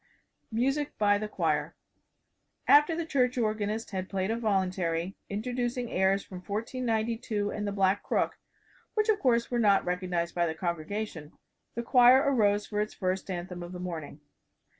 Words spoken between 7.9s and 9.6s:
Crook" which, of course, were